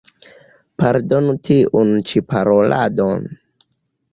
[0.83, 3.29] Pardonu tiun ĉi paroladon.